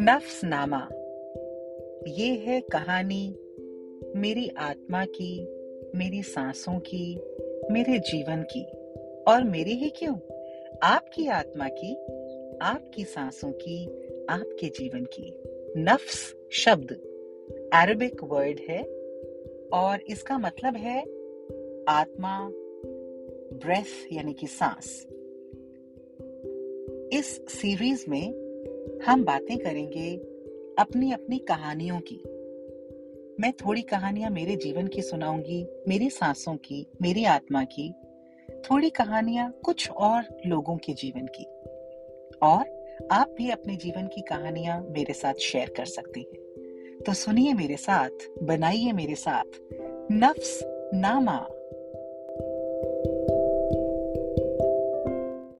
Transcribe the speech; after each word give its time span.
नफ्सनामा। 0.00 0.88
ये 2.08 2.26
है 2.26 2.60
कहानी 2.60 3.36
मेरी 4.16 4.48
आत्मा 4.48 5.04
की, 5.04 5.44
मेरी 5.98 6.22
सांसों 6.22 6.80
की, 6.80 7.20
मेरे 7.70 7.98
जीवन 7.98 8.42
की। 8.42 8.64
और 9.22 9.44
मेरी 9.44 9.70
ही 9.70 9.90
क्यों? 9.90 10.14
आपकी 10.82 11.26
आत्मा 11.26 11.68
की, 11.68 11.94
आपकी 12.62 13.04
सांसों 13.04 13.52
की, 13.52 13.86
आपके 14.30 14.66
जीवन 14.66 15.04
की। 15.04 15.38
नफ्स 15.76 16.36
शब्द। 16.52 16.92
अरबिक 17.74 18.24
वर्ड 18.24 18.60
है 18.68 18.82
और 19.72 20.00
इसका 20.00 20.38
मतलब 20.38 20.76
है 20.76 21.00
आत्मा 21.88 22.50
ब्रेथ 23.52 24.12
यानी 24.12 24.32
कि 24.32 24.46
सांस। 24.46 25.06
इस 27.12 27.44
सीरीज़ 27.48 28.04
में 28.08 28.47
हम 29.06 29.24
बातें 29.24 29.58
करेंगे 29.58 30.16
अपनी 30.78 31.12
अपनी 31.12 31.38
कहानियों 31.38 32.00
की। 32.00 32.20
मैं 33.40 33.52
थोड़ी 33.52 33.82
कहानियाँ 33.82 34.30
मेरे 34.30 34.56
जीवन 34.56 34.86
की 34.86 35.02
सुनाऊँगी, 35.02 35.66
मेरी 35.88 36.10
सांसों 36.10 36.56
की, 36.56 36.86
मेरी 37.02 37.24
आत्मा 37.24 37.64
की, 37.64 37.94
थोड़ी 38.50 38.90
कहानियाँ 38.90 39.52
कुछ 39.64 39.90
और 39.90 40.24
लोगों 40.46 40.76
के 40.76 40.92
जीवन 40.92 41.26
की। 41.26 41.44
और 42.42 42.78
आप 43.10 43.34
भी 43.38 43.50
अपने 43.50 43.76
जीवन 43.76 44.06
की 44.06 44.20
कहानियाँ 44.20 44.86
मेरे 44.88 45.12
साथ 45.12 45.34
शेयर 45.34 45.68
कर 45.76 45.84
सकते 45.84 46.20
हैं। 46.20 46.38
तो 47.06 47.12
सुनिए 47.12 47.52
मेरे 47.52 47.76
साथ, 47.76 48.10
बनाइए 48.42 48.92
मेरे 48.92 49.14
साथ, 49.14 49.58
नफ्स 50.12 50.60
नामा। 50.94 51.48